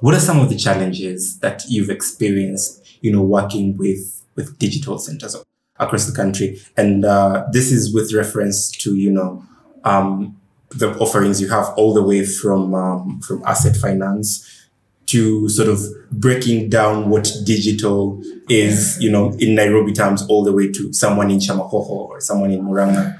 [0.00, 4.98] what are some of the challenges that you've experienced you know working with with digital
[4.98, 5.36] centers
[5.78, 9.44] across the country and uh, this is with reference to you know
[9.84, 10.34] um,
[10.70, 14.68] the offerings you have all the way from um, from asset finance
[15.08, 20.52] to sort of breaking down what digital is, you know, in Nairobi terms, all the
[20.52, 23.18] way to someone in Chamahoho or someone in Murang'a.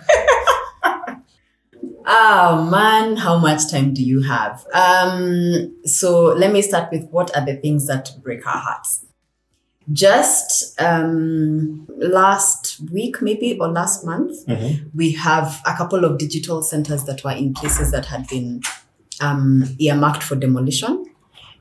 [2.07, 4.67] Oh man, how much time do you have?
[4.75, 9.07] Um, so let me start with what are the things that break our hearts.
[9.93, 14.37] Just um, last week, maybe, or last month,
[14.95, 18.61] we have a couple of digital centers that were in places that had been
[19.21, 21.07] um, earmarked for demolition.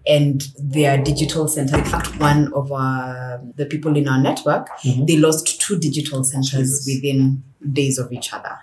[0.05, 5.17] And their digital center, in fact, one of our, the people in our network, they
[5.17, 6.85] lost two digital centers Jesus.
[6.87, 8.57] within days of each other.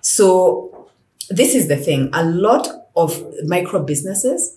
[0.00, 0.88] So
[1.28, 2.10] this is the thing.
[2.12, 4.55] A lot of micro businesses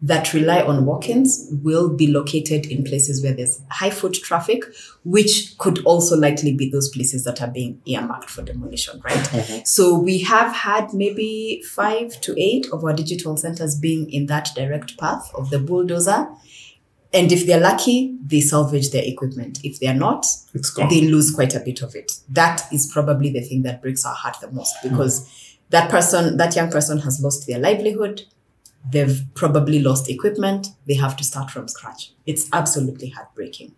[0.00, 4.62] that rely on walk-ins will be located in places where there's high foot traffic,
[5.04, 9.16] which could also likely be those places that are being earmarked for demolition, right?
[9.16, 9.64] Mm-hmm.
[9.64, 14.50] So we have had maybe five to eight of our digital centers being in that
[14.54, 16.28] direct path of the bulldozer.
[17.12, 19.58] And if they're lucky, they salvage their equipment.
[19.64, 20.90] If they're not, It's gone.
[20.90, 22.12] they lose quite a bit of it.
[22.28, 25.56] That is probably the thing that breaks our heart the most because mm.
[25.70, 28.22] that person, that young person has lost their livelihood.
[28.90, 30.68] They've probably lost equipment.
[30.86, 32.12] They have to start from scratch.
[32.26, 33.74] It's absolutely heartbreaking.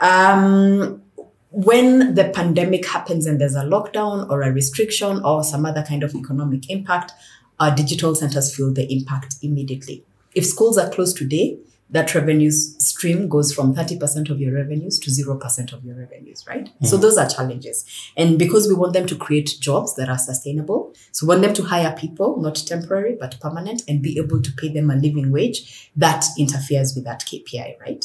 [0.00, 1.02] Um,
[1.50, 6.02] when the pandemic happens and there's a lockdown or a restriction or some other kind
[6.02, 7.12] of economic impact,
[7.60, 10.04] our digital centers feel the impact immediately.
[10.34, 11.58] If schools are closed today,
[11.92, 16.70] that revenue stream goes from 30% of your revenues to 0% of your revenues, right?
[16.82, 17.02] So mm-hmm.
[17.02, 17.84] those are challenges.
[18.16, 21.54] And because we want them to create jobs that are sustainable, so we want them
[21.54, 25.30] to hire people, not temporary, but permanent, and be able to pay them a living
[25.30, 28.04] wage, that interferes with that KPI, right?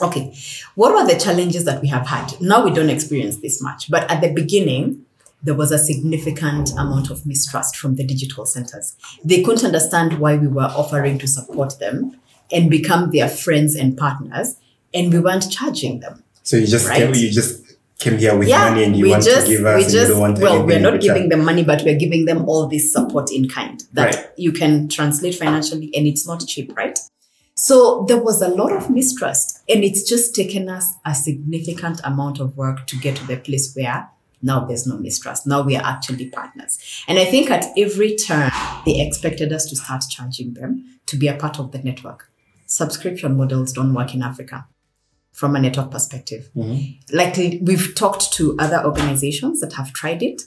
[0.00, 0.34] Okay,
[0.74, 2.38] what were the challenges that we have had?
[2.40, 5.06] Now we don't experience this much, but at the beginning,
[5.42, 8.96] there was a significant amount of mistrust from the digital centers.
[9.24, 12.20] They couldn't understand why we were offering to support them
[12.52, 14.56] and become their friends and partners,
[14.94, 16.22] and we weren't charging them.
[16.42, 16.98] So you just Right.
[17.02, 17.62] came, you just
[17.98, 20.06] came here with Yeah, money and you want just, to give us We and just,
[20.08, 22.92] you don't want well, we're not giving them money, but we're giving them all this
[22.92, 24.26] support in kind that Right.
[24.36, 26.98] you can translate financially and it's not cheap, right?
[27.54, 32.38] So there was a lot of mistrust and it's just taken us a significant amount
[32.38, 34.08] of work to get to the place where
[34.40, 35.44] now there's no mistrust.
[35.46, 36.78] Now we are actually partners.
[37.08, 38.52] And I think at every turn,
[38.86, 42.30] they expected us to start charging them to be a part of the network.
[42.70, 44.66] Subscription models don't work in Africa
[45.32, 47.16] from a network perspective mm-hmm.
[47.16, 50.42] like we've talked to other organizations that have tried it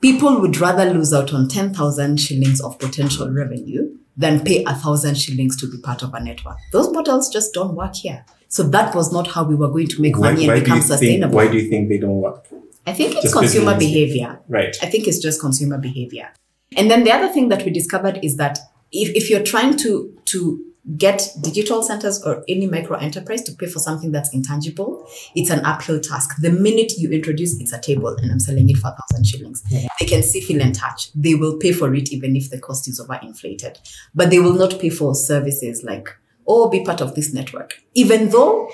[0.00, 5.16] people would rather lose out on 10,000 shillings of potential revenue than pay a thousand
[5.16, 8.92] shillings to be part of a network those models just don't work here so that
[8.92, 10.88] was not how we were going to make Why, money why and you become think,
[10.88, 12.48] sustainable why do you think they don't work?
[12.88, 13.92] i think it's Just consumer business.
[13.92, 14.76] behavior Right.
[14.82, 16.30] I think it's just consumer behavior.
[16.76, 18.58] And then the other thing that we discovered is that
[18.92, 20.64] if, if you're trying to to
[20.96, 25.64] get digital centers or any micro enterprise to pay for something that's intangible, it's an
[25.64, 26.36] uphill task.
[26.40, 29.62] The minute you introduce it's a table and I'm selling it for a thousand shillings,
[30.00, 31.12] they can see, feel, and touch.
[31.12, 33.78] They will pay for it even if the cost is overinflated.
[34.14, 36.08] But they will not pay for services like,
[36.46, 37.74] oh, be part of this network.
[37.94, 38.70] Even though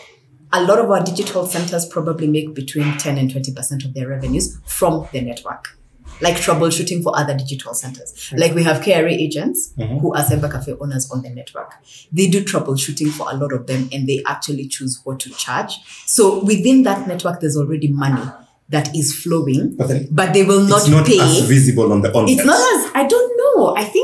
[0.52, 4.60] a lot of our digital centers probably make between 10 and 20% of their revenues
[4.66, 5.76] from the network,
[6.20, 8.12] like troubleshooting for other digital centers.
[8.12, 8.36] Mm-hmm.
[8.38, 9.98] Like we have KRA agents mm-hmm.
[9.98, 11.74] who are cyber cafe owners on the network.
[12.12, 15.78] They do troubleshooting for a lot of them and they actually choose what to charge.
[16.06, 18.22] So within that network, there's already money
[18.70, 21.20] that is flowing, But then but they will not, it's not pay.
[21.20, 22.36] as visible on the onset.
[22.36, 23.76] It's not as I don't know.
[23.76, 24.03] I think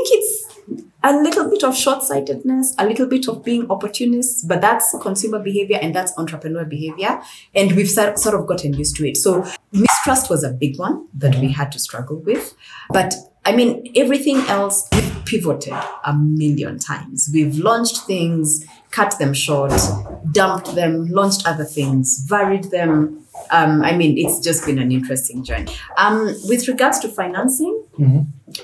[1.03, 5.79] a little bit of short-sightedness, a little bit of being opportunists, but that's consumer behavior
[5.81, 7.21] and that's entrepreneur behavior,
[7.55, 9.17] and we've sort of gotten used to it.
[9.17, 12.55] So mistrust was a big one that we had to struggle with,
[12.89, 15.73] but I mean everything else we've pivoted
[16.05, 17.29] a million times.
[17.33, 19.73] We've launched things, cut them short,
[20.31, 23.25] dumped them, launched other things, varied them.
[23.49, 25.73] Um, I mean, it's just been an interesting journey.
[25.97, 27.85] Um, with regards to financing,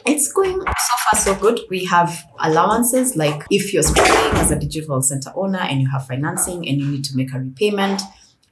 [0.05, 1.59] it's going so far so good.
[1.69, 6.05] We have allowances like if you're struggling as a digital center owner and you have
[6.07, 8.01] financing and you need to make a repayment,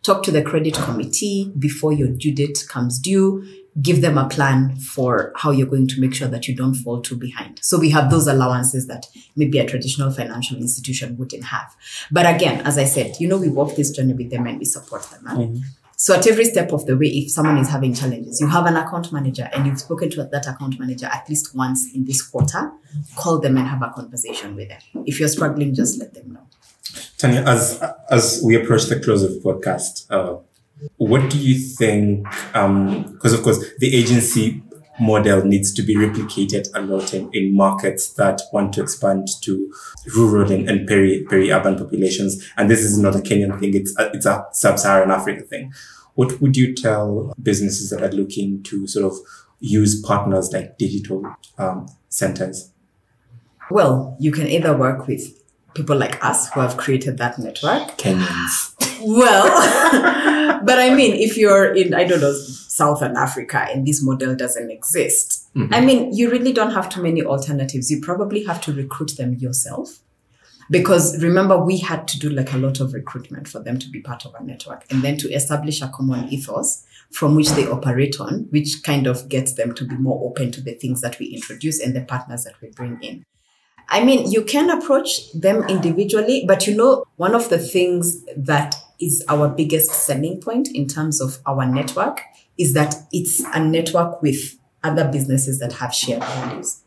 [0.03, 3.45] talk to the credit committee before your due date comes due.
[3.81, 7.01] Give them a plan for how you're going to make sure that you don't fall
[7.01, 7.59] too behind.
[7.61, 11.75] So we have those allowances that maybe a traditional financial institution wouldn't have.
[12.09, 14.65] But again, as I said, you know, we walk this journey with them and we
[14.65, 15.23] support them.
[15.27, 15.37] huh?
[15.37, 15.61] Mm-hmm.
[15.97, 18.75] So at every step of the way, if someone is having challenges, you have an
[18.75, 22.71] account manager and you've spoken to that account manager at least once in this quarter,
[23.15, 24.79] call them and have a conversation with them.
[25.05, 26.41] If you're struggling, just let them know.
[27.17, 30.39] Tanya, as as we approach the close of podcast, uh,
[30.97, 32.27] what do you think?
[32.53, 34.61] Because of course, the agency
[34.99, 39.71] model needs to be replicated a lot in, in markets that want to expand to
[40.15, 42.49] rural and, and peri peri urban populations.
[42.57, 45.73] And this is not a Kenyan thing; it's a, it's a sub-Saharan Africa thing.
[46.15, 49.17] What would you tell businesses that are looking to sort of
[49.59, 52.71] use partners like digital um, centers?
[53.69, 55.41] Well, you can either work with
[55.73, 57.97] people like us who have created that network.
[57.97, 58.73] Kenyans.
[59.01, 62.33] Well, but I mean, if you're in, I don't know,
[62.75, 65.73] Southern Africa and this model doesn't exist, mm-hmm.
[65.73, 67.89] I mean, you really don't have too many alternatives.
[67.89, 69.99] You probably have to recruit them yourself.
[70.69, 74.01] Because remember, we had to do like a lot of recruitment for them to be
[74.01, 78.19] part of our network and then to establish a common ethos from which they operate
[78.19, 81.27] on, which kind of gets them to be more open to the things that we
[81.27, 83.23] introduce and the partners that we bring in.
[83.89, 88.75] I mean, you can approach them individually, but you know, one of the things that
[88.99, 92.21] is our biggest selling point in terms of our network
[92.57, 96.81] is that it's a network with other businesses that have shared values.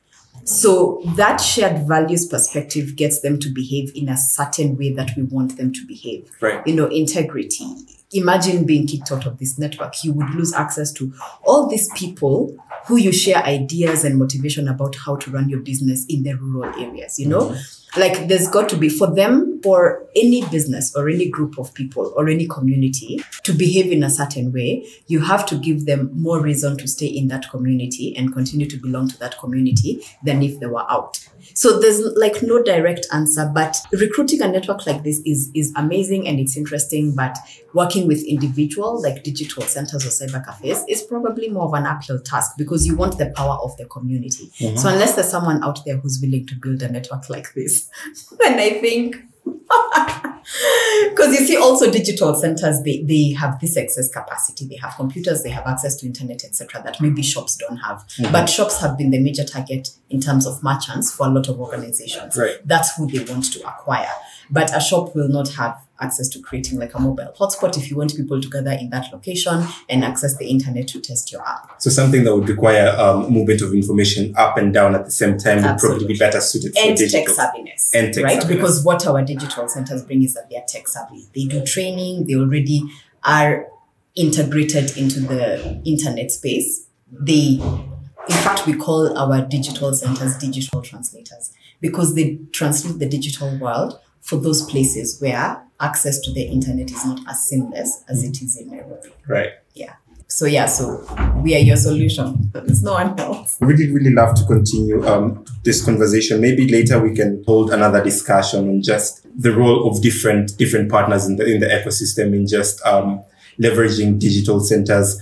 [0.44, 5.24] So that shared values perspective gets them to behave in a certain way that we
[5.24, 6.30] want them to behave.
[6.40, 6.66] Right.
[6.66, 7.66] You know, integrity.
[8.12, 10.02] Imagine being kicked out of this network.
[10.02, 11.12] You would lose access to
[11.44, 12.56] all these people
[12.86, 16.74] who you share ideas and motivation about how to run your business in the rural
[16.80, 17.50] areas, you know?
[17.50, 18.00] Mm-hmm.
[18.00, 22.12] Like there's got to be for them or any business or any group of people
[22.16, 26.40] or any community to behave in a certain way, you have to give them more
[26.40, 30.58] reason to stay in that community and continue to belong to that community than if
[30.60, 31.18] they were out.
[31.54, 36.28] So there's like no direct answer, but recruiting a network like this is is amazing
[36.28, 37.14] and it's interesting.
[37.14, 37.36] But
[37.74, 42.20] working with individual like digital centers or cyber cafes is probably more of an uphill
[42.20, 44.50] task because you want the power of the community.
[44.58, 44.76] Mm-hmm.
[44.76, 47.88] So unless there's someone out there who's willing to build a network like this,
[48.38, 49.16] then I think
[51.10, 54.66] because you see also digital centers they, they have this excess capacity.
[54.66, 57.98] They have computers they have access to internet etc that maybe shops don't have.
[57.98, 58.32] Mm-hmm.
[58.32, 61.60] But shops have been the major target in terms of merchants for a lot of
[61.60, 62.36] organizations.
[62.36, 62.56] Right.
[62.64, 64.12] that's who they want to acquire.
[64.50, 67.96] But a shop will not have access to creating like a mobile hotspot if you
[67.96, 71.74] want people to gather in that location and access the internet to test your app
[71.80, 75.38] So something that would require um, movement of information up and down at the same
[75.38, 77.34] time would probably be better suited for and tech digital.
[77.34, 78.38] savviness, And tech right?
[78.40, 78.48] savviness.
[78.48, 81.26] Because what our digital centers bring is that they are tech savvy.
[81.34, 82.26] They do training.
[82.26, 82.84] They already
[83.24, 83.66] are
[84.14, 86.86] integrated into the internet space.
[87.10, 93.56] They, in fact, we call our digital centers digital translators because they translate the digital
[93.58, 93.98] world
[94.28, 98.58] for those places where access to the internet is not as seamless as it is
[98.58, 99.08] in Nairobi.
[99.26, 99.50] Right.
[99.74, 99.94] Yeah.
[100.26, 101.02] So yeah, so
[101.42, 102.50] we are your solution.
[102.52, 103.56] There's no one else.
[103.62, 106.42] Really, really love to continue um, this conversation.
[106.42, 111.26] Maybe later we can hold another discussion on just the role of different different partners
[111.26, 113.24] in the in the ecosystem in just um,
[113.58, 115.18] leveraging digital centers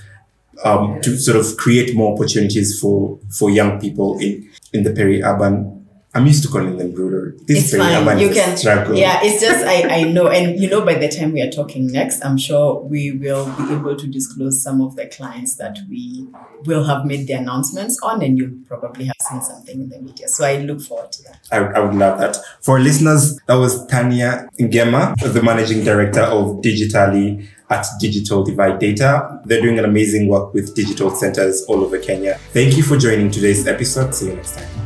[0.65, 5.86] um, to sort of create more opportunities for for young people in in the peri-urban.
[6.17, 7.33] I'm used to calling them rural.
[7.45, 8.19] This it's fine.
[8.19, 8.97] You can, struggle.
[8.97, 9.21] yeah.
[9.23, 12.25] It's just I I know, and you know, by the time we are talking next,
[12.25, 16.27] I'm sure we will be able to disclose some of the clients that we
[16.65, 20.27] will have made the announcements on, and you'll probably have seen something in the media.
[20.29, 21.49] So I look forward to that.
[21.53, 22.39] I, I would love that.
[22.63, 29.43] For listeners, that was Tanya Ngema, the managing director of Digitally at Digital Divide Data.
[29.45, 32.39] They're doing an amazing work with digital centers all over Kenya.
[32.55, 34.15] Thank you for joining today's episode.
[34.15, 34.86] See you next time.